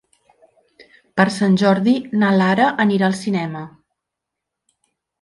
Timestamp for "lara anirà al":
2.41-3.19